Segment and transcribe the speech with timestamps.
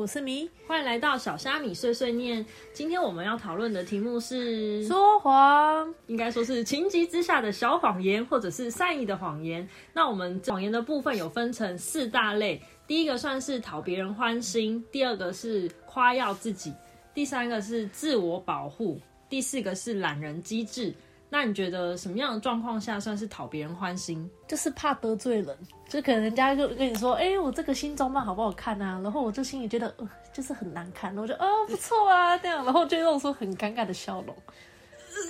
[0.00, 2.42] 我是米欢迎来到小虾米碎碎念。
[2.72, 5.94] 今天我们要讨论的题目是，说谎。
[6.06, 9.68] 应该说是情急之下的小谎言，或者是善意的谎言。
[9.92, 16.72] 那我们谎言的部分有分成四大类，第一个算是讨别人欢心，第二个是夸耀自己，
[17.12, 18.98] 第三个是自我保护，
[19.28, 20.94] 第四个是懒人机智。
[21.32, 24.28] 那你觉得什么样的状况下算是讨别人欢心？
[24.48, 25.56] 就是怕得罪人，
[25.88, 29.00] 就可能人家就跟你说，哎、我这个新装扮好不好看啊？
[29.02, 29.94] 然后我就心里觉得，
[30.32, 34.34] 就是很难看，然后我就，哦，不错啊，这样，然后就露出很尴尬的笑容。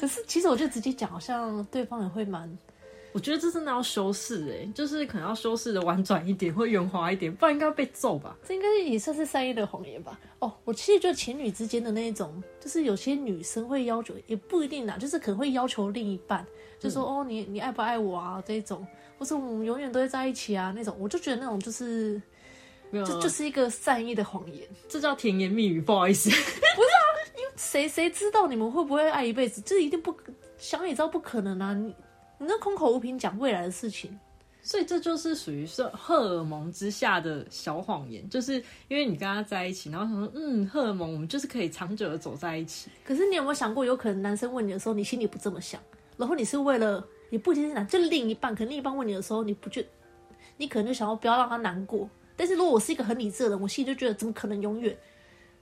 [0.01, 2.51] 可是其实我就直接讲，好像对方也会蛮，
[3.13, 8.37] 我觉得这真的要修饰哎，就是可能要修饰的婉转一点，或圆滑一点，不然应该会被揍吧。
[8.47, 10.19] 这应该也算是善意的谎言吧？
[10.39, 16.47] 哦，我其实觉得情侣之间的那一种，就是有些女生会要求，也不一定啦，就是可能会要求另一半，
[16.79, 18.87] 就说、哦，你你爱不爱我啊这一种，
[19.19, 22.23] 或是我们永远都会在一起啊那种，我就觉得那种就是
[22.91, 24.69] 没有，这就是一个善意的谎言。
[24.89, 26.31] 这叫甜言蜜语，不好意思。
[26.31, 27.03] 不是啊，
[27.37, 29.61] 因为谁谁知道你们会不会爱一辈子？
[29.61, 30.15] 这一定不
[30.59, 31.75] 想也知道不可能啊！
[31.75, 31.95] 你
[32.41, 34.19] 你那空口无凭讲未来的事情，
[34.63, 38.55] 所以这就是属于是荷尔蒙之下的小谎言，就是
[38.89, 42.91] 因为你跟他在一起，然后想说，嗯，荷尔蒙，我们就是可以长久的走在一起。
[43.05, 45.79] 可是你有没有想过，有可能男生问你的时候，你心里不这么想，
[46.17, 49.87] 然后你是为了你不一定是男，就另一半，可能另一半问你的时候，你不觉，
[50.57, 52.09] 你可能就想要不要让他难过。
[52.37, 54.97] 但是如果我是一个很理智的人，我心里就觉得怎么可能永远？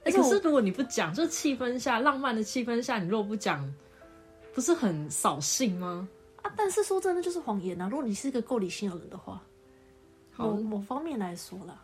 [0.05, 3.69] 可是如果你不讲，就气氛下浪漫的气氛下，你如果不讲，
[4.53, 6.07] 不是很扫兴吗？
[6.41, 7.87] 啊，但是说真的，就是谎言啊。
[7.89, 9.41] 如果你是一个够理性的人的话，
[10.31, 11.75] 好某某方面来说啦，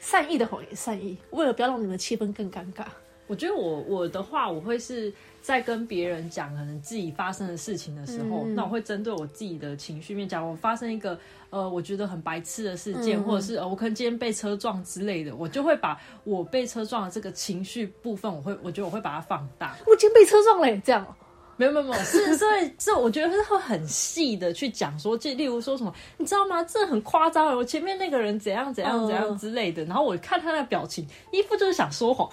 [0.00, 2.84] 善意的谎言，善意，为了不要让你们的气氛更尴尬。
[3.26, 5.10] 我觉得我我的话，我会是
[5.40, 19.74] 在跟别人讲可能自己发生的事情的时候，嗯那我会针对我自己的情绪面讲，我发生一个呃，我觉得很白痴的事件，嗯或者是呃，我可能今天被车撞之类的，我就会把我被车撞的这个情绪部分，我会我觉得我会把它放大。
[19.86, 21.16] 我今天被车撞嘞，这样哦。
[21.56, 26.62] 没有没有没有， 是所以这我觉得是会很细的去讲说，就例如说什么，你知道吗？
[26.64, 32.28] 这很夸张欸，我前面那个人怎样怎样怎样嗯之类的，然后我看他的表情，一副就是想说谎，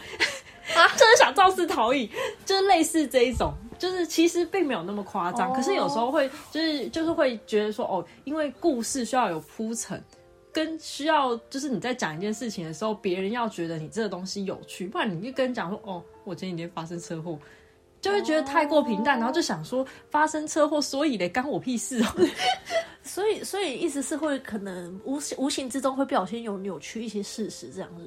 [0.76, 2.09] 啊，就是想肇事逃逸，
[2.46, 10.03] 就是类似这一种，就是其实并没有那么夸张， 哦可是有时候会就是就是会觉得说，哦，因为故事需要有铺陈。
[10.53, 17.40] 跟需要就是你在讲一件事情的时候，别人要觉得你这个东西有趣，不然你就跟人讲说，哦，我前几天发生车祸，
[18.02, 22.08] 就会觉得太过平淡，然后就想说发生车祸，所以嘞，干我屁事哦。
[23.04, 28.04] 所以，所以意思是会可能无形无形之中会表现有扭曲一些事实，这样子。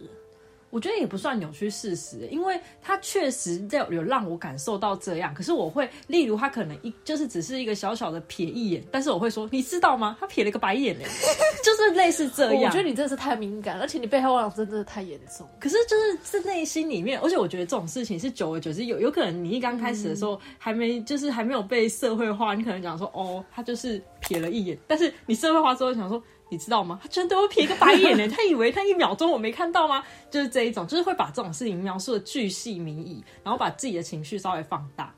[0.74, 5.32] 我觉得也不算扭曲事实，因为他确实在有让我感受到这样。
[5.32, 10.16] 可是我会，例如他可能一就是只是一个小小的瞥一眼，但是我会说，你知道吗？
[10.18, 11.04] 他瞥了一个白眼嘞，
[11.62, 12.62] 就是类似这样。
[12.64, 15.48] 我觉得你真的是太敏感，而且你被害妄想症真的太严重。
[15.60, 26.20] 可是就是是内心里面，而且我觉得这种事情是久而久之，有有可能你一刚开始的时候、还没就是还没有被社会化，你可能讲说哦，他就是瞥了一眼，但是你社会化之后想说。
[26.48, 27.00] 你知道吗？
[27.02, 28.28] 他居然对我瞥一个白眼呢！
[28.34, 30.04] 他以为他一秒钟我没看到吗？
[30.30, 35.14] 就是这一种，就是会把这种事情描述的巨细靡遗，然后把自己的情绪稍微放大，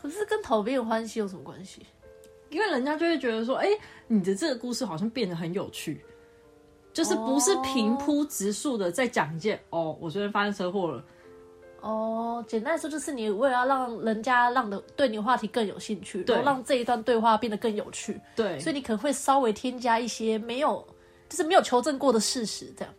[0.00, 1.86] 可是跟讨别人欢喜有什么关系？
[2.48, 3.68] 因为人家就会觉得说，哎、
[4.08, 6.04] 你的这个故事好像变得很有趣，
[6.92, 11.04] 就是不是平铺直述的在讲一件哦，我昨天发生车祸了，
[11.80, 20.86] 哦，简单来说就是你为了要让人家让的对你的话题更有兴趣，对然后让这一段对话变得更有趣，对，所以你可能会稍微添加一些没有
[21.28, 22.94] 就是没有求证过的事实，这样。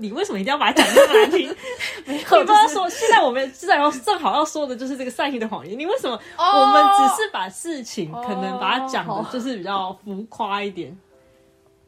[0.00, 1.48] 你为什么一定要把它讲那么难听？
[2.06, 5.76] 没有，你不知道就是说，现在我们现在要正好要说的就是这个善意的谎言。
[5.76, 10.96] 你为什么哦我们只是把事情可能把它讲的就是比较浮夸一点？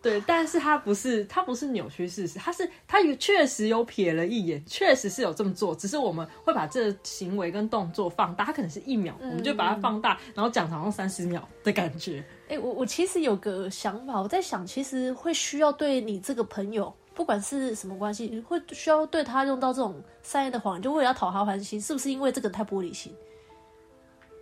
[0.02, 12.24] 对，但是他不是，他不是扭曲事实，他是他有确实有瞥了一眼，确实是有这么做，只是我们会把这个行为跟动作放大，它可能是一秒，我们就把它放大，然后讲好像三十秒的感觉。
[12.48, 23.14] 哎、我我其实有个想法，我在想，其实会需要对你这个朋友，不管是什么关系，会需要对他用到这种善意的谎言，就为了要讨他欢心，是不是因为这个太玻璃心？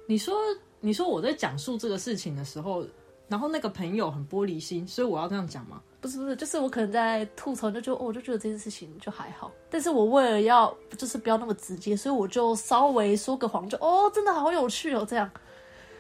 [0.07, 0.37] 你说，
[0.81, 2.87] 你说我在讲述这个事情的时候，
[3.29, 5.81] 然后那个朋友很玻璃心，所以我要这样讲吗？
[6.01, 15.31] 不是不是，就是我可能在吐槽，就觉得、哦、我就觉得这件事情就还好，但是我为了要就是不要那么直接，所以我就稍微说个谎，就哦，真的好有趣哦，这样。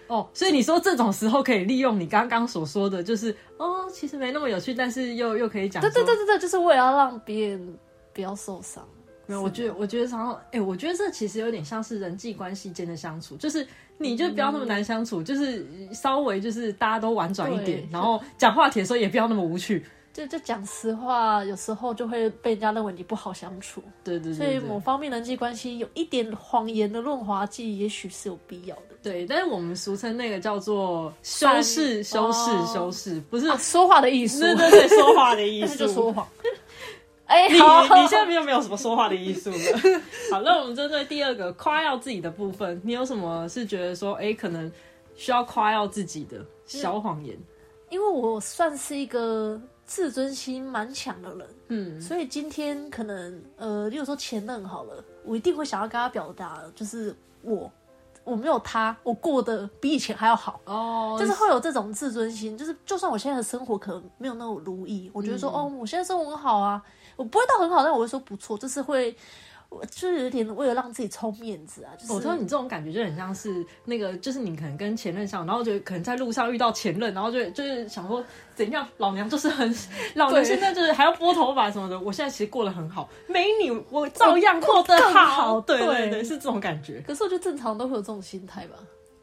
[0.06, 7.78] 哦，所以你说这种时候可以利用你刚刚所说的，就是哦，其实没那么有趣，但是又又可以讲对对对对对，就是为了要让别人
[8.14, 8.82] 不要受伤。
[9.28, 13.64] 没有，我觉得，我觉得常常，哎、我觉得这其实有点像是人际关系间的相处，就是
[13.98, 19.84] 你就不要那么难相处，就是稍微就是大家都婉转一点，然后讲话题的时候也不要那么无趣。
[20.10, 28.96] 就就讲实话，有时候就会被人家认为你不好相处，对对对所以某方面人际关系有一点谎言的润滑剂，也许是有必要的。
[29.00, 35.86] 对，但是我们俗称那个叫做修饰、修饰、哦修饰，不是啊，说话的艺术，对对对，说话的艺但是术。
[35.86, 36.26] 就说谎。
[37.28, 39.56] 哎、你好，你现在没有没有什么说话的艺术了。
[40.32, 44.70] 好，那我们针对第二个夸耀自己的部分，你有什么是觉得说，哎、可能
[45.14, 47.38] 需要夸耀自己的小谎言？
[47.90, 57.70] 因为我算是一个自尊心蛮强的人，嗯，所以今天可能呃，例如说前任好了，我一定会想要跟他表达，就是我
[58.24, 60.60] 我没有他，我过得比以前还要好。
[60.64, 66.82] 哦，就是会有这种自尊心，就是就算我现在的生活可能没有那么如意，我觉得说、哦，我现在生活很好啊，
[67.18, 69.12] 我不会到很好，但我会说不错，就是会，
[69.68, 78.24] 我就是有点为了让自己充面子啊，就是我知道你这种感觉就很像是那个，就是你可能跟前任相，然后就可能在路上遇到前任，然后就就是想说
[78.54, 79.74] 怎样，老娘就是很
[80.14, 87.02] 老娘现在就是还要拨头发什么的，我现在其实过得很好，没你我照样过得好，好对对对对，是这种感觉。
[87.04, 88.76] 可是我觉得正常都会有这种心态吧。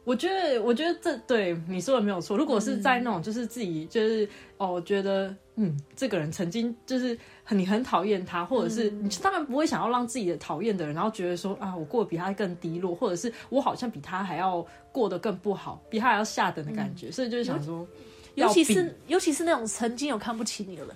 [0.03, 2.37] 我觉得，我觉得这对你说的没有错。
[2.37, 17.87] 如果是在那种就是自己就是哦，觉得嗯，这个人曾经就是很你很讨厌他，或者是你当然不会想要让自己的讨厌的人，然后觉得说啊，我过得比他更低落，或者是我好像比他还要过得更不好，比他还要下等的感觉，所以就是想说，
[18.35, 20.95] 尤其是尤其是那种曾经有看不起你的人，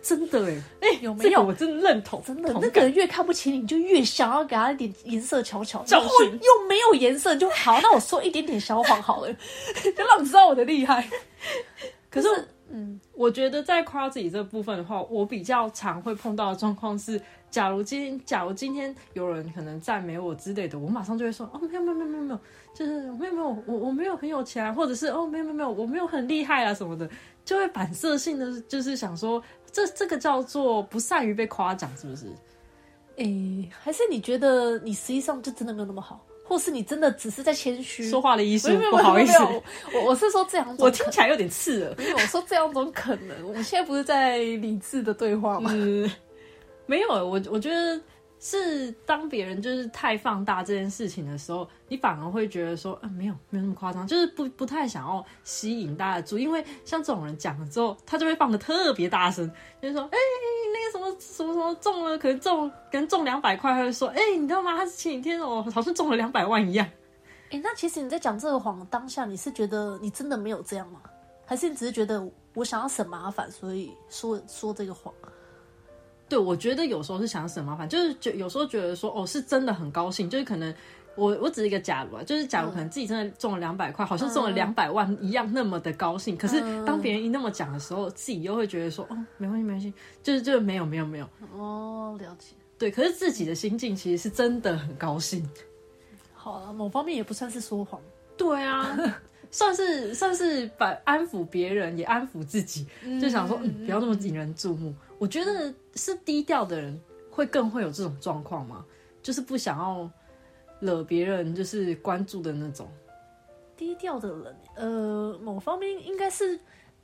[0.00, 1.30] 真的哎哎，有没有？
[1.30, 9.32] 这个我真的认同，真的那个人越看不起你，你就越想要给他一点颜色瞧瞧，教然后训又没有颜色，就好，那我说一点点小谎好了，
[9.96, 11.08] 就让你知道我的厉害。
[12.10, 12.28] 可是
[12.70, 17.20] 嗯，我觉得在夸自己这部分的话，我比较常会碰到的状况是，
[17.50, 22.40] 假如今天假如今天有人可能赞美我之类的，我马上就会说哦，没有没有没有没有没有，
[22.74, 27.08] 就是没有没有我我没有很有钱啊，或者是哦没有没有没有我没有很厉害啊什么的，
[27.44, 29.42] 就会反射性的就是想说，
[29.72, 32.26] 这这个叫做不善于被夸奖，是不是？
[33.16, 38.08] 诶、还是你觉得你实际上就真的没有那么好，或是你真的只是在谦虚？
[38.08, 39.38] 说话的艺术没有没有不好意思
[39.92, 41.94] 我我是说这样种我听起来有点刺耳。
[41.98, 43.46] 没有，我说这样种可能。
[43.46, 45.70] 我们现在不是在理智的对话吗？
[45.74, 46.10] 嗯，
[46.86, 48.00] 没有，我我觉得
[48.40, 59.50] 是当别人就是太放大这件事情的时候，你反而会觉得说，嗯、没有没有那么夸张，就是不不太想要吸引大家注意，因为像这种人讲了之后，他就会放的特别大声，
[59.82, 60.18] 就是说，哎、
[60.72, 64.76] 那个什么什么什么中了，可能中可能中两百块，他会说，哎、你知道吗？
[64.76, 66.86] 他前几天哦，好像中了两百万一样。
[67.50, 71.00] 哎、那其实你在讲这个谎当下，你是觉得你真的没有这样吗？
[71.46, 75.12] 还是你只是觉得我想要省麻烦，所以说说这个谎？
[76.28, 80.74] 对，我觉得有时候是想省麻烦，就是觉有时候觉得说，哦，是真的很高兴，就是可能
[81.14, 89.92] 我我只是一个假如啊，就是假如可能自己真的中了两百块，好像中了两百万一样那么的高兴，可是当别人一那么讲的时候，自己又会觉得说，哦，没关系没关系，
[90.22, 92.54] 就是就是没有没有没有，哦，了解。
[92.78, 95.48] 对，可是自己的心境其实是真的很高兴，
[96.34, 98.00] 好了，某方面也不算是说谎。
[98.36, 98.96] 对啊。
[99.50, 102.86] 算是算是把安抚别人，也安抚自己，
[103.18, 104.94] 就想说，嗯，不要那么引人注目。
[105.18, 107.00] 我觉得是低调的人
[107.30, 108.84] 会更会有这种状况吗？
[109.22, 110.08] 就是不想要
[110.80, 112.88] 惹别人，就是关注的那种。
[113.76, 116.58] 低调的人，呃，某方面应该是，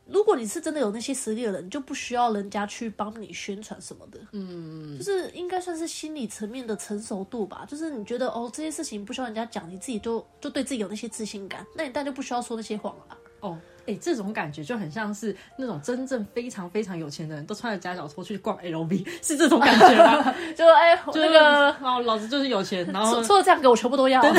[0.07, 4.19] 如果你是真的有那些实力的人，就不需要人家去帮你宣传什么的。
[4.33, 7.65] 嗯，就是应该算是心理层面的成熟度吧。
[7.69, 13.19] 就是你觉得哦，这些事情不需要人家讲，你自己就就对自己有那些自信感，那你当然就不需要说那些谎了啦。
[13.49, 20.35] 哦，哎、这种感觉就很像是那种真正非常非常有钱的人都穿着夹脚拖去逛 LV，是这种感觉吗？
[20.57, 24.23] 就哎，就那个哦，老子就是有钱，然后除除了这样给我全部都要。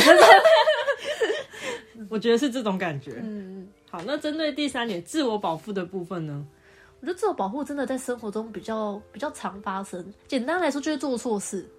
[2.10, 3.20] 我觉得是这种感觉。
[3.24, 6.44] 嗯，好，那针对第三点自我保护的部分呢？
[7.02, 10.04] 我觉得自我保护真的在生活中比较比较常发生。
[10.28, 11.70] 简单来说，就是做错事。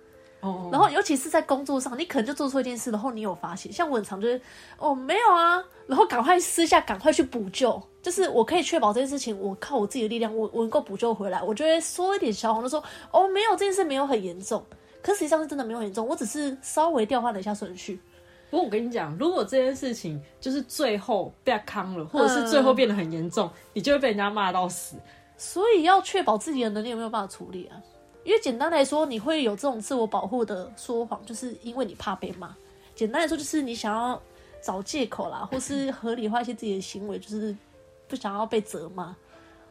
[0.40, 4.40] 哦，然后尤其是在工作上，你可能就做错一件事，然后你有发现，像我很常就是
[4.78, 14.64] 哦没有啊，然后赶快私下赶快去补救，就是我可以确保这件事情，我靠我自己的力量，我我能够补救回来，我就会说一点小谎，就说哦没有这件事没有很严重，
[15.02, 18.00] 可实际上是真的没有很严重，我只是稍微调换了一下顺序。
[18.49, 24.97] 不过我跟你讲，如果这件事情就是最后被康了，或者是最后变得很严重，你就会被人家骂到死。
[25.37, 27.76] 所以要确保自己的能力有没有办法处理啊？
[28.26, 32.54] 因为简单来说，你会有这种自我保护的说谎，就是因为你怕被骂。
[32.95, 34.21] 简单来说，就是你想要
[34.61, 37.56] 找借口啦， 或是合理化一些自己的行为，就是
[38.09, 39.14] 不想要被责骂。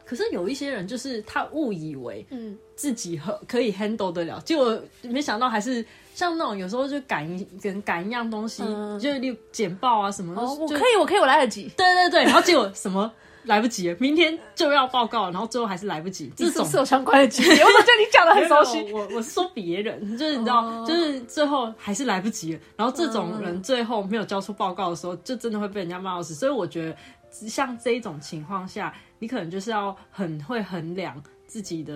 [0.06, 5.84] 可是有一些人就是他误以为嗯，自己和可以 handle 得了，结果没想到还是
[6.14, 11.68] 像那种有时候就赶一跟赶一样东西，嗯就是例如简报啊什么，哦，我就可以，我可以，我来得及。
[11.76, 13.12] 对对对，然后结果什么
[13.46, 16.30] 来不及了，明天就要报告，然后最后还是来不及。
[16.36, 17.50] 这种是有相关的经历？
[17.50, 18.92] 我怎么觉得你讲的很熟悉？
[18.92, 22.60] 我我是说别人，就是你知道，就是最后还是来不及了。
[22.76, 26.34] 然后这种人最后没有交出报告的时候，就真的会被人家骂死。
[26.34, 26.86] 所以我觉
[27.30, 31.94] 得，像这一种情况下，你可能就是要很会衡量自己的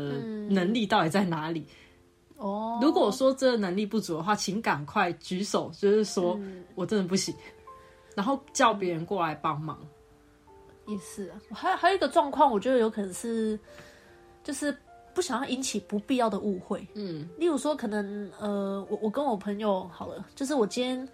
[0.48, 1.66] 能力到底在哪里。
[2.36, 6.38] 哦，如果说这个能力不足的话，请赶快举手，就是说
[6.74, 7.34] 我真的不行，
[8.14, 9.76] 然后叫别人过来帮忙。
[10.90, 13.58] 也是啊，还还有一个状况，我觉得有可能是，
[14.42, 14.76] 就是
[15.14, 16.86] 不想要引起不必要的误会。
[16.94, 21.08] 嗯，例如说，可能呃，我我跟我朋友好了，就是我今天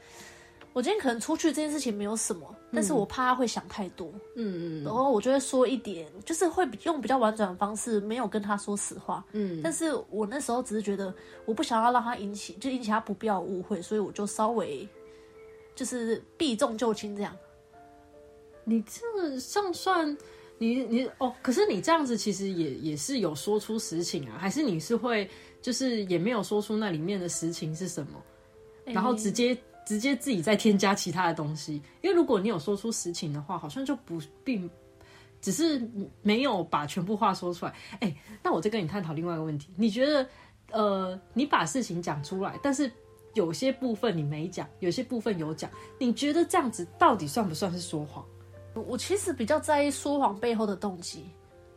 [0.73, 9.25] 我今天可能出去这件事情没有什么，但是我怕他会想太多，嗯嗯然后我就会说一点，就是会用比较婉转的方式，没有跟他说实话。
[9.33, 11.13] 嗯，但是我那时候只是觉得
[11.47, 14.87] 我不想要让他引起就引起他不必要的误会，所以我就稍微
[15.75, 17.35] 就是避重就轻这样。
[18.69, 20.17] 你这个上算
[20.59, 25.31] 你你哦，可是你这样子其实也也是有说出实情啊，还是你是会
[25.63, 28.21] 就是也没有说出那里面的实情是什么，
[28.85, 29.57] 然后直接
[29.87, 31.75] 直接自己再添加其他的东西？
[32.03, 34.69] 因为如果你有说出实情的话，好像就不并
[35.41, 35.81] 只是
[36.23, 37.75] 没有把全部话说出来。
[38.01, 40.29] 哎，那我再跟你探讨另外一个问题，你觉得
[40.73, 42.91] 呃，你把事情讲出来，但是
[43.35, 45.71] 有些部分你没讲，有些部分有讲，
[46.01, 48.27] 你觉得这样子到底算不算是说谎？
[48.83, 51.31] 我其实比较在意说谎背后的动机。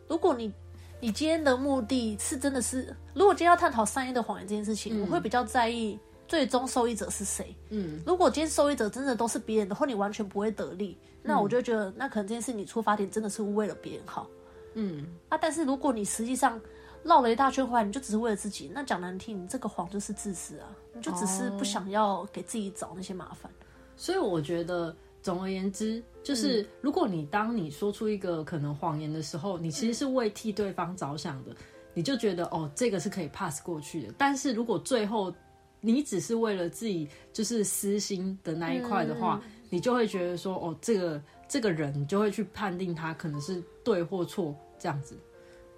[0.07, 0.51] 如果你
[0.99, 7.55] 你今天的目的是真的是，如果今天要探讨善意的谎言这件事情，我会比较在意最终受益者是谁。
[7.69, 14.27] 嗯，如果今天受益者真的都是别人的话，你完全不会得利，那我就觉得那可能这件事你出发点真的是为了别人好。
[14.73, 16.59] 嗯啊，但是如果你实际上
[17.03, 23.51] 绕了一大圈回来，你就只是为了自己，那讲难听，你这个谎就是自私啊，你就只是不想要给自己找那些麻烦。
[23.95, 24.95] 所以我觉得，
[25.29, 31.55] 总而言之，就是如果你当你说出一个可能谎言的时候，你其实是为替对方着想的，
[31.93, 34.13] 你就觉得哦，这个是可以 pass 过去的。
[34.17, 35.31] 但是如果最后
[35.81, 45.15] 你只是为了自己就是私心的那一块的话，你就会觉得说哦，这个这个人，你就会去判定他可能是对或错这样子。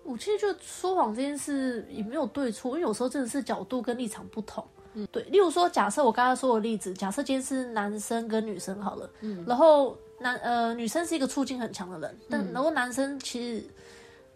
[0.06, 4.66] 我其实觉得说谎这件事也没有对错，因为有时候真的是角度跟立场不同。
[4.94, 5.24] 嗯，对。
[5.24, 13.64] 例如说，假设我刚刚说的例子，假设今天是男生跟女生好了，嗯，然后男呃女生是一个促进很强的人，但然后男生其实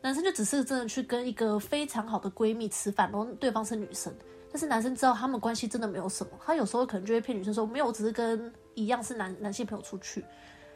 [0.02, 4.14] 男生就只是真的去跟一个非常好的闺蜜吃饭，然后对方是女生，
[4.52, 10.24] 但是男生知道他们关系真的没有什么，他有时候可能就会骗女生说没有，我只是跟一样是男男性朋友出去。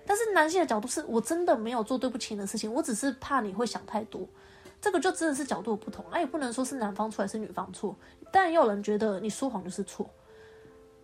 [0.06, 4.28] 但是男性的角度是我真的没有做对不起你的事情，我只是怕你会想太多。
[4.82, 7.96] 这个就真的是角度不同，那也不能说是男方错还是女方错，
[8.32, 10.10] 当然也有人觉得你说谎就是错。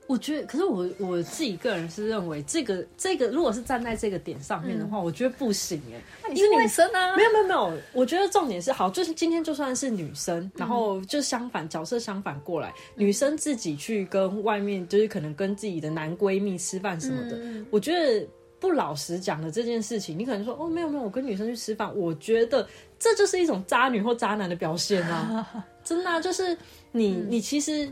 [0.08, 6.00] 我觉得，可是我我自己个人是认为，这个这个如果是站在这个点上面的话，我觉得不行哎。
[6.22, 7.18] 那你是女生啊？
[7.18, 18.28] 没有没有没有，我觉得重点是好，就是今天就算是女生，然后就相反角色相反过来，女生自己去跟外面，就是可能跟自己的男闺蜜吃饭什么的，我觉得
[18.60, 26.58] 不老实讲的这件事情，你可能说哦没有没有，我跟女生去吃饭，我觉得这就是一种渣女或渣男的表现啊， 真的就是
[26.92, 27.90] 你你其实。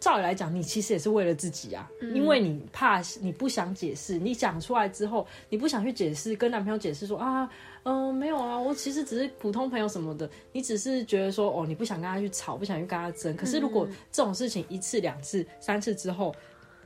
[0.00, 7.48] 照理来讲，你其实也是为了自己啊，因为你怕你不想解释，你讲出来之后，你不想去解释，跟男朋友解释说啊，
[7.84, 13.34] 嗯，没有啊，我其实只是普通朋友什么的，你只是觉得说哦，你不想跟他去吵，不想去跟他争。
[13.34, 16.34] 可是如果这种事情一次、两次、三次之后，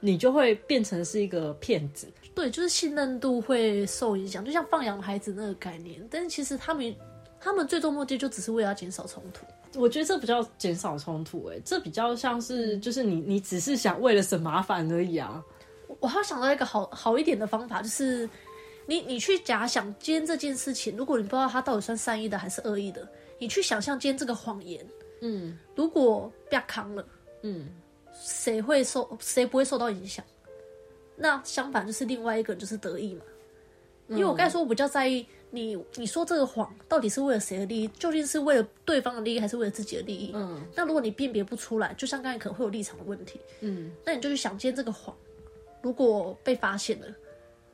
[0.01, 2.07] 你就会变成是一个骗子。
[2.35, 6.01] 对，就是信任度会受影响，就像放养孩子那个概念。
[6.11, 6.95] 但是其实他们
[7.41, 9.45] 他们最终目的就只是为了减少冲突。
[9.79, 15.45] 我觉得这比较减少冲突，哎，这比较像是就是你你只是想为了省麻烦而已啊。
[16.01, 18.29] 我还想到一个好好一点的方法，就是
[18.87, 23.07] 你你去假想今天这件事情，如果你不知道他到底算善意的还是恶意的，
[23.39, 24.87] 你去想象今天这个谎言，
[25.23, 27.05] 嗯，如果被扛了，
[27.43, 27.69] 嗯，
[28.21, 30.25] 谁会受谁不会受到影响？
[31.17, 33.23] 那相反就是另外一个人就是得意嘛。
[34.09, 35.27] 因为我刚才说我比较在意。
[35.51, 37.89] 你你说这个谎到底是为了谁的利益？
[37.99, 40.31] 究竟是为了对方的利益，还是为了自己的利益？
[40.35, 45.17] 嗯，那如果你辨别不出来，就像刚才可能会有立场的问题，嗯，那你就去想，今天这个谎
[45.81, 47.07] 如果被发现了，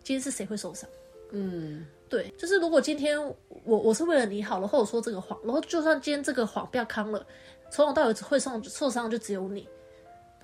[0.04, 0.88] 今天是谁会受伤？
[1.32, 3.20] 嗯，对，就是如果今天
[3.64, 7.26] 我我是为了你好，了，或者说这个谎，然后就算今天这个谎不要康了，
[7.72, 9.66] 从头到尾会受受伤就只有你。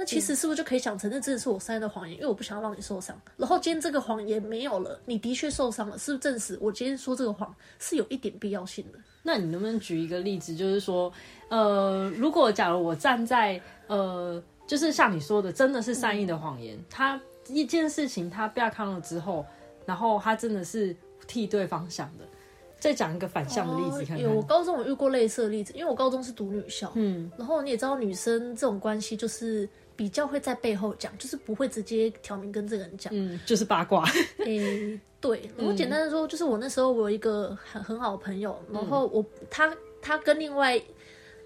[0.00, 3.14] 那其实是不是就可以想成，那真的是我善意的谎言，因为我不想要让你受伤。
[3.36, 8.98] 然后今天这个谎言没有了，你的确受伤了，是不是证实我今天说这个谎是有一点必要性的？
[9.22, 11.12] 那你能不能举一个例子，就是说，
[11.50, 19.44] 呃，如果假如我站在呃，就是像你说的，真的是善意的谎言，他一件事情他不要康了之后，
[19.84, 22.24] 然后他真的是替对方想的，
[22.78, 24.20] 再讲一个反向的例子看看。
[24.20, 29.68] 有，我高中有遇过类似的例子，因为我高中是读女校，嗯，然后你也知道女生这种关系就是
[30.00, 33.12] 比较会在背后讲，就是不会直接挑明跟这个人讲。
[33.14, 34.02] 嗯，就是八卦。
[34.46, 40.80] 诶、对，然后简单的说，就是我那时候我有一个很很好的朋友，然后我他他跟另外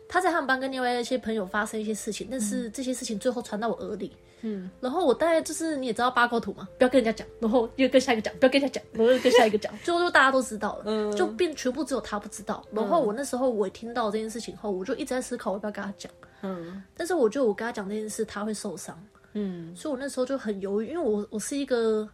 [0.08, 4.12] 他在他们班跟另外一些朋友发生一些事情，但是这些事情最后传到我耳里。
[4.46, 12.62] 嗯，然后我大概就是你也知道八卦图嘛，不要跟人家讲，然后又跟下一个讲，不要跟人家讲，然后又跟下一个讲，最 后就大家都知道了，就变全部只有他不知道。
[12.70, 16.12] 然后我那时候我听到这件事情后，我就一直在思考我要不要跟他讲。
[16.42, 22.06] 嗯但是我觉得我跟他讲这件事，他会受伤，嗯所以我那时候就很犹豫，因为我我是一个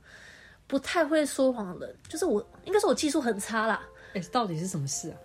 [0.69, 3.83] 不太会说谎的人，就是我应该说我技术很差啦。
[4.15, 5.17] 哎、到底是什么事啊？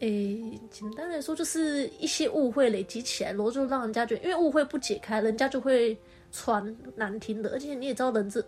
[0.00, 5.96] 诶，简单来说就是一些误会累积起来，然后就让人家觉得，因为误会不解开，人家就会
[6.32, 8.40] 传难听的，而且你也知道人这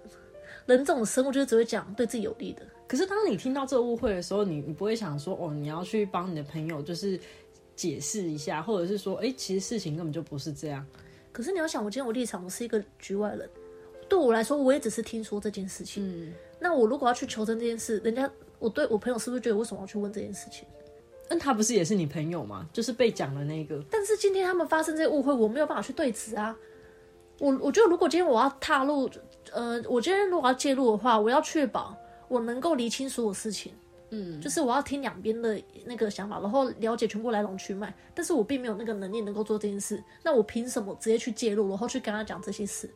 [0.67, 2.63] 人这种生物就是只会讲对自己有利的。
[2.89, 7.21] 可是当你听到这个误会的时候，你你不会想说，哦，你要去帮你的朋友就是
[7.77, 10.87] 解释一下，或者是说，哎、其实事情根本就不是这样。
[11.33, 13.47] 可是你要想，我今天我立场，我是一个局外人，
[14.09, 16.03] 对我来说，我也只是听说这件事情。
[16.07, 20.67] 嗯，那我如果要去求证这件事，人家我对我朋友是不是觉得为什么要去问这件事情？
[21.33, 22.69] 那他不是也是你朋友吗？
[22.75, 23.83] 就是被讲的那个。
[23.91, 26.55] 但是今天他们发生这些误会，我没有办法去对质啊。
[27.39, 29.09] 我我觉得，如果今天我要踏入，
[29.51, 31.97] 呃，我今天如果要介入的话，我要确保
[32.29, 33.73] 我能够理清所有事情，
[34.11, 37.95] 嗯，就是我要听两边的那个想法，然后了解全部来龙去脉。
[38.15, 42.91] 但是我并没有那个能力能够做这件事，那我凭什么直接去介入，然后去跟他讲这些事？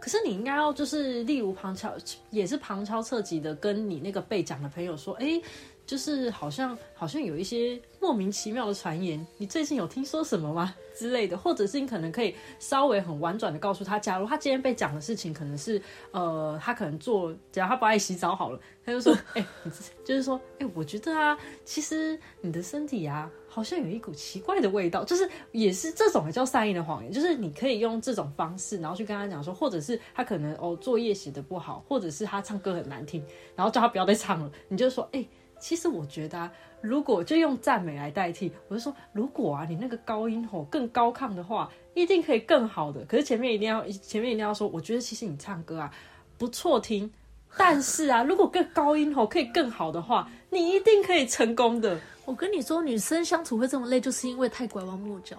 [0.00, 1.94] 可是你应该要就是，例如旁敲，
[2.30, 5.40] 也是旁敲侧击的跟你那个被讲的朋友说，哎、
[5.86, 19.70] 就是好像好像有一些莫名其妙的传言，你最近有听说什么吗之类的，或者是你可能可以稍微很婉转的告诉他，假如他今天被讲的事情可能是呃，他可能做，假如他不爱洗澡好了，他就说，哎、你
[20.04, 23.30] 就是说，哎、我觉得啊，其实你的身体啊。
[23.48, 35.26] 好像有一股奇怪的味道，就是也是这种也叫善意的谎言，就是你可以用这种方式，然后去跟他讲说，或者是他可能哦作业写的不好，或者是他唱歌很难听，然后叫他不要再唱了，你就说，哎、
[35.58, 43.04] 其实我觉得啊，如果就用赞美来代替，我就说，如果啊你那个高音吼更高亢的话，一定可以更好的。
[43.04, 45.92] 可是前面一定要前面一定要说，我觉得其实你唱歌啊
[46.38, 47.10] 不错听，
[47.56, 51.98] 但是啊如果更高音吼可以更好的话，你一定可以成功的。
[52.24, 55.36] 我跟你说，女生相处会这么累，就是因为太拐弯抹角。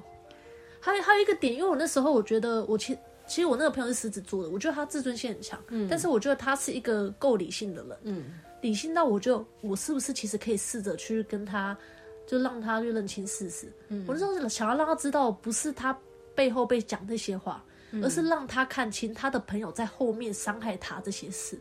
[0.79, 8.23] 还有还有一个点，因为我那时候我觉得我其其实我那个朋友是狮子座的，我觉得他自尊心很强，嗯，但是我觉得他是一个够理性的人，嗯，
[8.61, 11.77] 理性到我就我是不是其实可以试着去跟他，
[12.25, 13.71] 就让他去认清事实。
[13.89, 15.97] 嗯，我那时候想要让他知道，不是他
[16.33, 17.63] 背后被讲这些话，
[18.01, 21.59] 而是让他看清他的朋友在后面伤害他这些事。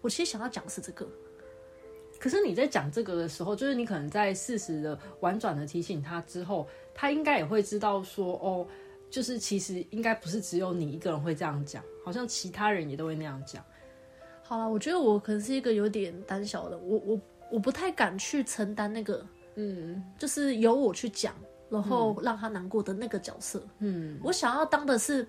[0.00, 1.08] 我其实想要讲的是这个。
[2.18, 8.66] 可是你在讲这个的时候，就是你可能在适时的婉转的提醒他之后，他应该也会知道说，哦，
[9.10, 13.62] 就是其实应该不是只有你一个人会这样讲，好像其他人也都会那样讲。
[14.46, 21.34] 好了，我觉得我可能是一个有点胆小的，我我我不太敢去承担那个，嗯就是由我去讲，
[21.70, 23.66] 然后让他难过的那个角色。
[23.78, 25.26] 嗯我想要当的是，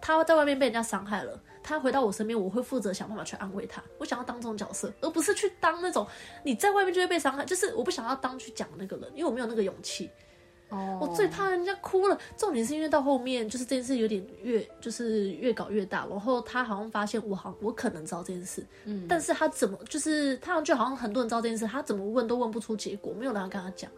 [0.00, 3.82] 他在外面被人家伤害了，他回到我身边，我会负责想办法去安慰他。
[3.98, 6.06] 我想要当这种角色，而不是去当那种
[6.44, 10.10] 你在外面就会被伤害，就是我不想要当去讲那个人，因为我没有那个勇气。
[10.72, 12.18] 哦我最怕人家哭了。
[12.36, 23.90] 重点是因为到后面就是这件事有点越就是越搞越大，然后他好像发现我好我可能知道这件事，嗯，但是他怎么就是他就好像很多人知道这件事，他怎么问都问不出结果，没有人要跟他讲。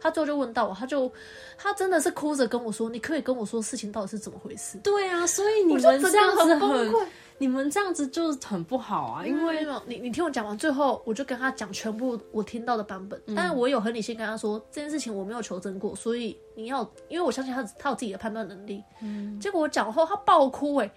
[0.00, 1.10] 他最后就问到我，他就
[1.56, 4.78] 他真的是哭着跟我说：“你可以跟我说事情到底是怎么回事。
[4.78, 7.06] 对啊，所以你们这样子很崩溃，
[7.38, 18.82] 你们这样子就很不好啊，因为你你听我讲完，最后我就跟他讲全部我听到的版本，但是我有很理性跟他说这件事情我没有求证过，所以你要，因为我相信他他有自己的判断能力。
[19.00, 20.90] 嗯，结果我讲后他爆哭、欸，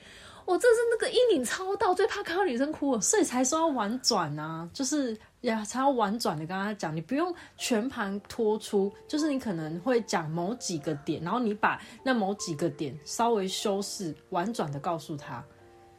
[0.45, 3.01] 我这是那个阴影超到，最怕看到女生哭了。
[3.01, 15.43] 所以才说要婉转啊，就是呀，才要婉转的跟他讲，你不用全盘托出，就是你可能会讲某几个点，然后你把那某几个点稍微修饰，婉转的告诉他。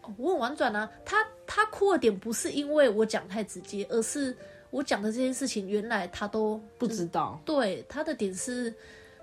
[0.02, 4.36] 哦我很婉转啊，他他哭的点不是因为我讲太直接，而是
[4.70, 8.72] 我讲的这件事情原来他都不知道，对他的点是，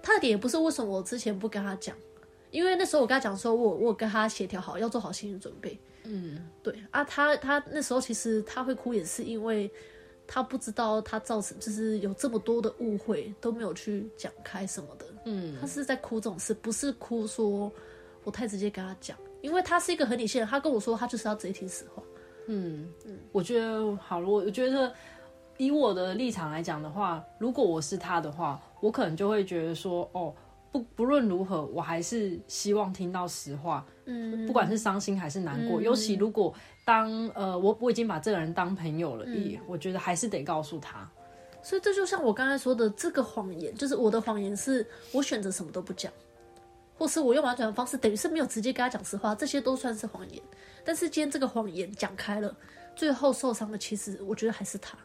[0.01, 1.95] 他的点也不是为什么我之前不跟他讲，
[2.51, 5.79] 因为那时候我跟他讲说，我我跟他协调好，要做好心理准备。
[6.03, 9.69] 嗯，对啊，他他那时候其实他会哭，也是因为
[10.25, 15.05] 他不知道他造成就是有这么多的误会都没有去讲开什么的。
[15.25, 17.71] 嗯，他是在哭这种事，不是哭说
[18.23, 22.03] 我太直接跟他讲，因为他是一个很理性的人，他跟我说他就是要直接听实话。
[22.47, 24.91] 嗯嗯，我觉得好了，我我觉得
[25.57, 30.33] 以我的立场来讲的话，如果我是他的话，我可能就会觉得说，哦，
[30.71, 35.81] 不不论如何，我还是希望听到实话，嗯，不管是伤心还是难过。
[35.81, 36.53] 尤其如果
[36.85, 41.07] 当呃我我已经把这个人当朋友了，也我觉得还是得告诉他。
[41.61, 46.11] 所以这就像我刚才说的，这个谎言就是我的谎言，是我选择什么都不讲，
[46.99, 50.41] 或是我用婉转的方式，等于是没有直接跟他讲实话，这些都算是谎言。
[50.83, 52.53] 但是今天这个谎言讲开了，
[52.95, 54.97] 最后受伤的其实我觉得还是他，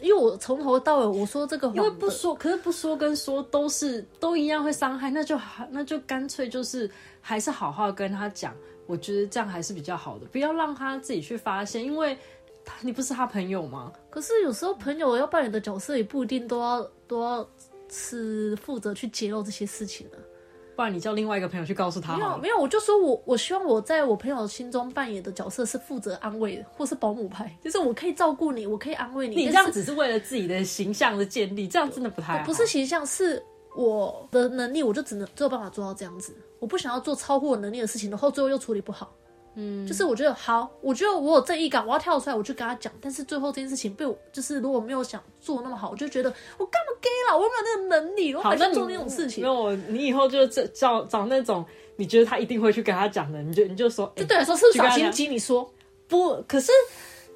[0.00, 8.54] 因为我从头到尾我说这个谎，因为不说，可是不说跟说都是都一样会伤害，那就好，那就干脆就是还是好好跟他讲，
[8.86, 12.16] 我觉得这样还是比较好的，不要让他自己去发现，因为
[12.64, 13.92] 他你不是他朋友吗？
[14.08, 17.46] 可是有时候朋友要扮演的角色也不一定都要都要
[17.90, 20.18] 是负责去揭露这些事情的。
[20.82, 22.16] 不然你叫另外一个朋友去告诉他。
[22.16, 29.36] 没有没有，我就说我我希望我在我朋友心中扮演的角色是负责安慰的，或是保姆派，就是我可以照顾你，我可以安慰你。
[29.36, 32.44] 你这样只是为了自己的形象的建立，这样真的不太好。
[32.44, 33.40] 不是形象，是
[33.76, 36.34] 我的能力，我就只能只有办法做到这样子。
[36.58, 39.14] 我不想要做超乎我能力的事情，然后最后又处理不好。
[39.54, 42.92] 嗯，就是我觉得好，我觉得我有正义感，我要跳出来，我去跟他讲。
[43.00, 49.42] 但是最后这件事情被我，就是如果没有想做那么好，我就觉得我干嘛 gay 了，我有没有那个能力，我还去做那种事情。
[49.42, 51.64] 没有，你以后就找找那种
[51.96, 55.28] 你觉得他一定会去跟他讲的，你就你就说，就对来说是小心机。
[55.28, 55.70] 你说
[56.08, 56.42] 不？
[56.48, 56.72] 可是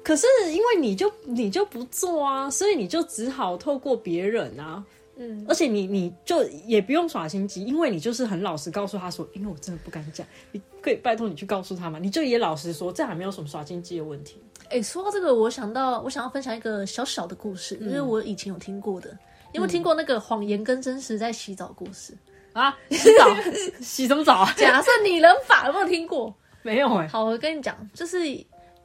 [0.03, 4.83] 可是因为你就你就不做啊，所以你就只好透过别人啊。
[5.19, 14.41] 嗯，而且你你就也不用耍心机，因为你就是很老实告诉他说，因为我真的不敢讲，你可以拜托你去告诉他嘛，你就也老实说，这还没有什么耍心机的问题。
[14.69, 19.09] 哎，说到这个，我想到我想要分享一个小小的故事，因为我以前有听过的，
[19.53, 22.13] 有没有听过那个谎言跟真实在洗澡故事
[22.53, 22.77] 啊？
[22.91, 23.25] 洗澡
[23.81, 24.53] 洗什么澡啊？
[24.55, 26.33] 假设拟人法有没有听过？
[26.61, 27.07] 没有哎。
[27.07, 28.19] 好，我跟你讲，就是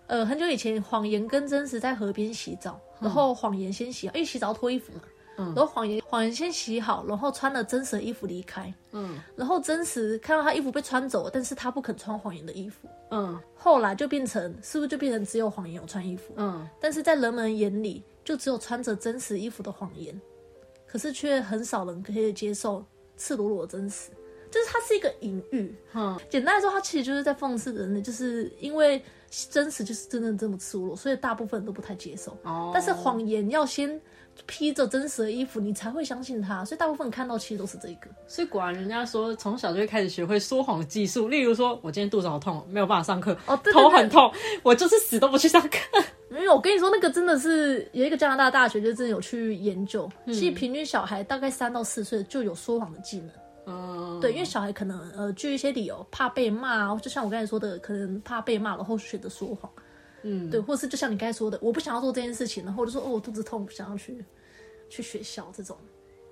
[0.07, 5.01] 呃很久以前，谎言跟真实在河边洗澡，然后谎言先洗，因为洗澡脱衣服嘛。
[5.37, 8.73] 然后谎言谎言先洗好，然后穿了真实的衣服离开。
[8.92, 12.88] 嗯，然后真实看到他衣服被穿走了，但是他不肯穿谎言的衣服。
[13.11, 16.35] 嗯，后来就变成是不是就变成只有谎言有穿衣服？
[16.37, 20.18] 嗯，但是在人们眼里，就只有穿着真实衣服的谎言，
[20.87, 22.85] 可是却很少人可以接受
[23.16, 24.11] 赤裸裸的真实。
[24.51, 25.75] 就是它是一个隐喻。
[25.95, 29.03] 嗯，简单来说，它其实就是在讽刺人类，就是因为
[29.51, 32.37] 真实就是真的这么赤裸裸，所以大部分人都不太接受。
[32.42, 33.99] 哦，但是谎言要先。
[34.47, 36.64] 披着真实的衣服，你才会相信他。
[36.64, 38.09] 所以大部分看到其实都是这个。
[38.27, 41.29] 所以果然，人家说从小就会开始学会说谎技术。
[41.29, 45.79] 例如说，我今天肚子好痛，没有办法上课，哦，头很痛，我就是死都不去上课。
[46.29, 53.31] 没有，我跟你说，那个真的是有一个加拿大大学就真的有去研究，其实平均小孩大概三到四岁就有说谎的技能。
[53.66, 59.71] 嗯，对，因为小孩可能呃，据一些理由怕被骂，就像我刚才说的，可能怕被骂，然后选择说谎。
[60.22, 64.24] 嗯，对，或是就像你刚才说的，我不想要做这件事情，然后我就说哦，我肚子痛，不想要去
[64.88, 65.76] 去学校这种。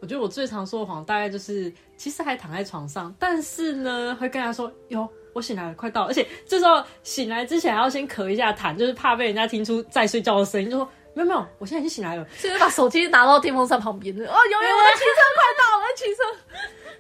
[0.00, 16.22] 我觉得我最常说的谎，大概就是其实还躺在床上，但是呢，会跟他说哟，我醒来了，快到，而且这时候醒来之前还要先咳一下痰，就是怕被人家听出在睡觉的声音，就说没有没有，我现在已经醒来了，现在把手机拿到电风扇旁边，哦，有有，我的骑车快到了，骑车。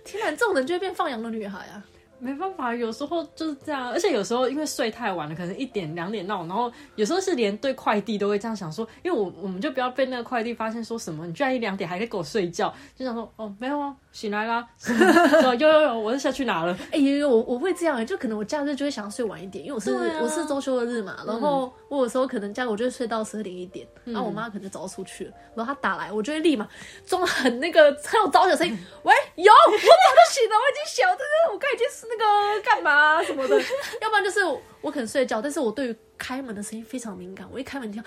[0.04, 1.82] 天哪，这种人就会变放羊的女孩啊！
[2.20, 13.96] 没办法，有时候就是这样，而且有时候因为睡太晚了，可能一点两点闹，然后有时候是连对快递都会这样想说，因为我我们就不要被那个快递发现说什么，你居然一两点还在给我睡觉，就想说哦没有啊。
[14.12, 14.66] 醒来啦！
[15.44, 16.76] 有有有，我是下去拿了。
[16.90, 21.16] 哎，有有，我我会这样，就可能我假日就会想要睡晚一点，因为我是我是周休的日嘛。
[21.24, 26.68] 然后我有时候可能假日我就会睡到十二点一点，然后我妈可能早出去了，然后她打来，我就会立马
[27.06, 33.56] 装很那个很有招的声音， 喂，有，我早就醒了，我已经醒了，但是我刚已经是那个干嘛什么的，
[34.02, 34.40] 要不然就是
[34.80, 38.02] 我可能睡觉，但是我对于开门的声音非常敏感，我一开门听。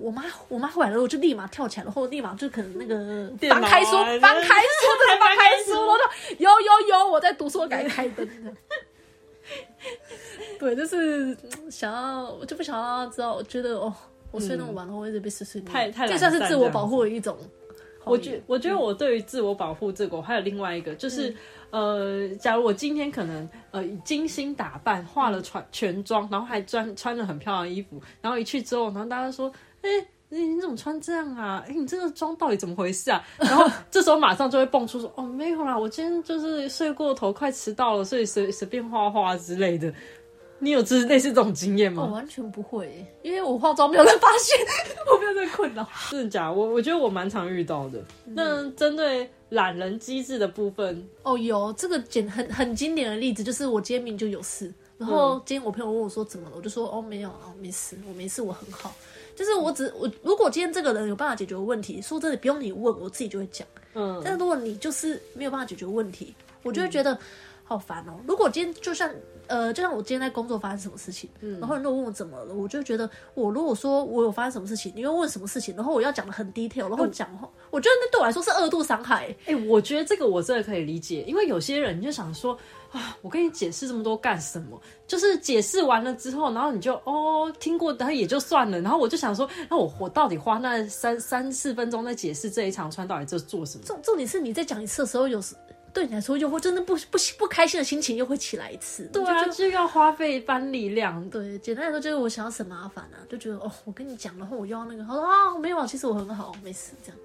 [0.00, 2.96] 我妈，我妈回来了，我就立马跳起来，然后立马就可能那个
[3.48, 4.48] 翻开书，翻开书，
[5.20, 6.04] 翻开书，我说
[6.38, 8.28] 有有有，我在读书，我赶紧开灯。
[10.58, 11.36] 对，就是
[11.70, 13.92] 想要，我就不想要知道，我觉得哦，
[14.30, 17.36] 我睡那么晚，然后我一直被碎碎念，太太这算是自我保护的一种。
[18.04, 21.34] 我觉我觉得我对于自我保护这个，我还有另外一个，就是
[21.70, 29.52] 呃，假如我今天可能呃精心打扮，化了全全妆，然后还穿穿着很漂亮的衣服，然后一去之后，然后大家说。
[29.82, 29.88] 哎，
[30.28, 31.64] 你你怎么穿这样啊？
[31.68, 33.24] 哎，你这个妆到底怎么回事啊？
[33.38, 39.92] 然后这时候马上就会蹦出说：“哦，没有啦，我今天就是睡过头，快迟到了，所以随随便画画之类的。”
[40.60, 42.02] 你有这类似这种经验吗？
[42.02, 44.58] 我完全不会，因为我化妆没有人发现，
[45.06, 45.88] 我没有这个困扰。
[46.10, 46.50] 真的假？
[46.50, 48.02] 我我觉得我蛮常遇到的。
[48.24, 58.92] 那针对懒人机制的部分，哦，有这个简很很经典的例子，就是我今天明就有事，然后今天我朋友问我说怎么了，我就说哦没有啊，没事，我没事，我很好。
[59.38, 63.64] 就是我只我如果今天这个人有办法解决问题，说真的不用你问，我自己就会讲。
[63.94, 67.16] 嗯，但是如果你就是没有办法解决问题，我就会觉得
[67.62, 68.18] 好烦哦。
[68.26, 69.08] 如果今天就像
[69.46, 79.34] 呃，就像我今天在工作发生什么事情，然后你如果问我怎么了，我就觉得我如果说我有发生什么事情，你又问什么事情，然后我要讲的很 detail，然后讲话，我觉得那对我来说是二度伤害。
[79.46, 82.58] 哎、我觉得这个我真的可以理解，因为有些人就想说
[82.90, 84.80] 啊，我跟你解释这么多干什么？
[85.06, 88.80] 就是解释完了之后，然后你就哦听过，然后也就算了。
[88.80, 93.84] 然后我就想说，那我我到底花那三三四分钟在解释这一长串到底在做什么？
[93.84, 95.54] 重重点是你在讲一次的时候，有时
[95.92, 99.04] 对你来说又会真的不不不开心的心情又会起来一次。
[99.12, 101.28] 对啊，就就就要花费一番力量。
[101.28, 107.18] 对，简单来说就是我想要省麻烦啊，就觉得哦，我跟你讲，然后我又要那个，他说啊没有啊，其实我很好，没事这样。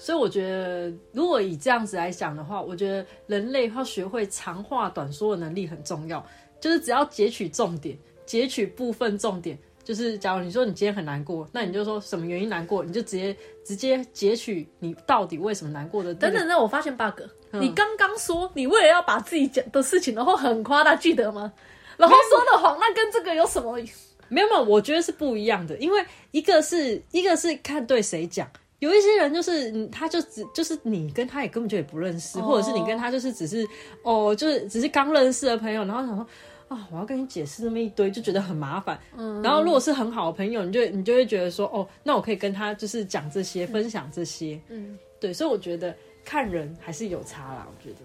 [0.00, 6.24] 所以我觉得，如果以这样子来讲的话，我觉得人类要学会长话短说的能力很重要。
[6.58, 9.58] 就是只要截取重点，截取部分重点。
[9.84, 16.20] 就是假如你说你今天很难过，那你就说什么原因难过，你就直接直接截取你到底为什么难过的、那个。
[16.20, 17.20] 等等等，我发现 bug，、
[17.52, 21.52] 你刚刚说你为了要把自己讲的事情，然后很夸大，记得吗？
[21.96, 23.78] 然后说的谎，那跟这个有什么？
[24.28, 28.48] 没有没有，我觉得是不一样的，因为一个是一个是看对谁讲，
[28.80, 33.66] 有一些人就是嗯他就只就是你跟他也根本就也不认识，哦或者是你跟他就是只是
[34.02, 36.26] 哦就是只是刚认识的朋友，然后想说。
[36.70, 38.96] 啊，我要跟你解释那么一堆，就觉得很麻烦。
[39.16, 44.60] 嗯，然后如果是很好的朋友，你就你就会觉得说，哦，那我可以跟他就是讲这些，分享这些。
[44.68, 45.92] 嗯，对，所以我觉得
[46.24, 47.66] 看人还是有差啦。
[47.68, 47.96] 我觉得，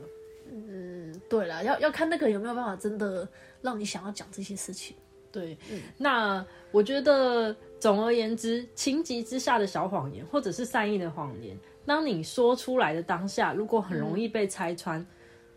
[0.51, 3.29] 嗯，对啦，要要看那个有没有办法真的
[3.61, 4.95] 让你想要讲这些事情。
[5.35, 5.57] 对，
[5.97, 15.05] 那我觉得总而言之，情急之下的小谎言，或者是善意的谎言，当你说出来的当下，如果很容易被拆穿，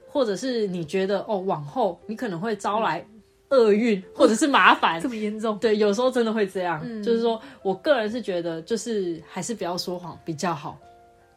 [0.08, 3.06] 或者是你觉得哦，往后你可能会招来
[3.50, 5.56] 厄运 或者是麻烦这，么严重？
[5.58, 6.82] 对，有时候真的会这样。
[7.02, 10.78] 就是说我个人是觉得，就是还是不要说谎比较好。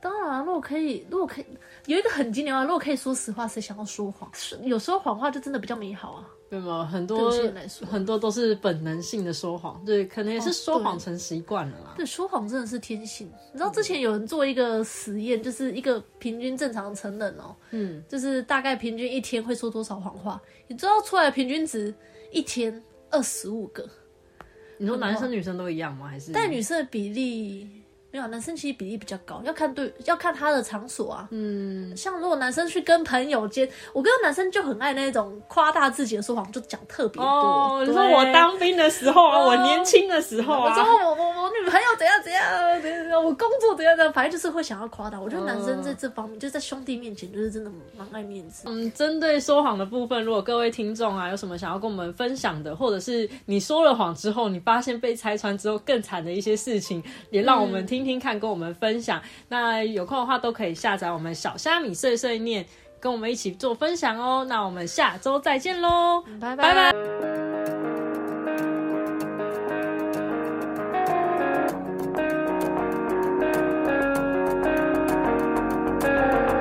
[0.01, 1.45] 当然，如果可以，如果可以，
[1.88, 4.30] 有一个很经典的话，如果可以说实话，谁想要说谎？
[4.34, 6.28] 是有时候谎话就真的比较美好啊。
[6.50, 6.86] 对吗？
[6.86, 7.32] 很多
[7.89, 11.94] 很多都是本能性的说谎，对，可能也是哦说谎成习惯了啦。
[11.96, 13.32] 对，说谎真的是天性。
[13.54, 20.41] 你知道之前有人做一个实验，就是一个平均正常成人哦，嗯，就是大概平均一天会说多少谎话？
[20.67, 21.94] 你知道出来的平均值
[22.34, 23.88] 一天二十五个，
[24.78, 26.10] 你说男生女生都一样吗？
[26.10, 26.34] 还是？
[26.34, 31.28] 但女生的比例没有，男生其实比例比较高，要看对，要看他的场所啊。
[31.32, 37.26] 嗯，像如果男生去跟朋友间，我跟男生就很爱那种夸大自己的说谎，就讲特别多。
[37.26, 45.19] 哦，你说我当兵的时候啊，哦我年轻的时候啊，我说我我我女朋友怎样怎样怎样怎样，我工作怎样怎样，反正就是会想要夸大。
[45.19, 48.63] 我觉得男生在这方面，就在兄弟面前，就是真的蛮爱面子。
[48.65, 59.22] 嗯，针对说谎的部分，如果各位听众啊有什么想要跟我们分享的，或者是你说了谎之后，你发现被拆穿之后更惨的一些事情，也让我们听听听看，跟我们分享。
[59.50, 62.66] 那有空的话都可以下载我们小虾米碎碎念，
[63.00, 64.46] 跟我们一起做分享哦。
[64.50, 67.51] 那我们下周再见喽，拜拜拜。